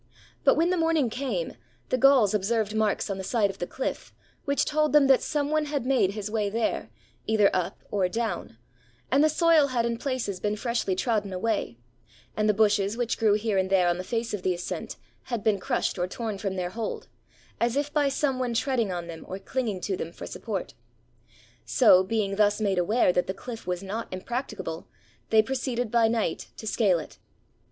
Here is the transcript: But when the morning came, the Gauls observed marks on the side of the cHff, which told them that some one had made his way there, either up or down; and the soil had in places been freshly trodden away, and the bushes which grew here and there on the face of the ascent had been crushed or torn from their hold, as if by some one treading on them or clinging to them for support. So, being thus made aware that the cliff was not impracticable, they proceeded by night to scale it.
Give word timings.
But 0.43 0.55
when 0.55 0.71
the 0.71 0.77
morning 0.77 1.11
came, 1.11 1.53
the 1.89 1.97
Gauls 1.99 2.33
observed 2.33 2.73
marks 2.73 3.07
on 3.07 3.19
the 3.19 3.23
side 3.23 3.51
of 3.51 3.59
the 3.59 3.67
cHff, 3.67 4.13
which 4.45 4.65
told 4.65 4.93
them 4.93 5.05
that 5.05 5.21
some 5.21 5.51
one 5.51 5.65
had 5.65 5.85
made 5.85 6.13
his 6.13 6.31
way 6.31 6.49
there, 6.49 6.89
either 7.27 7.51
up 7.55 7.83
or 7.91 8.09
down; 8.09 8.57
and 9.11 9.23
the 9.23 9.29
soil 9.29 9.67
had 9.67 9.85
in 9.85 9.97
places 9.97 10.39
been 10.39 10.55
freshly 10.55 10.95
trodden 10.95 11.31
away, 11.31 11.77
and 12.35 12.49
the 12.49 12.53
bushes 12.55 12.97
which 12.97 13.19
grew 13.19 13.35
here 13.35 13.59
and 13.59 13.69
there 13.69 13.87
on 13.87 13.99
the 13.99 14.03
face 14.03 14.33
of 14.33 14.41
the 14.41 14.55
ascent 14.55 14.95
had 15.25 15.43
been 15.43 15.59
crushed 15.59 15.99
or 15.99 16.07
torn 16.07 16.39
from 16.39 16.55
their 16.55 16.71
hold, 16.71 17.07
as 17.59 17.75
if 17.77 17.93
by 17.93 18.09
some 18.09 18.39
one 18.39 18.55
treading 18.55 18.91
on 18.91 19.05
them 19.05 19.23
or 19.29 19.37
clinging 19.37 19.79
to 19.81 19.95
them 19.95 20.11
for 20.11 20.25
support. 20.25 20.73
So, 21.63 22.03
being 22.03 22.37
thus 22.37 22.59
made 22.59 22.79
aware 22.79 23.13
that 23.13 23.27
the 23.27 23.35
cliff 23.35 23.67
was 23.67 23.83
not 23.83 24.11
impracticable, 24.11 24.87
they 25.29 25.43
proceeded 25.43 25.91
by 25.91 26.07
night 26.07 26.47
to 26.57 26.65
scale 26.65 26.97
it. 26.97 27.19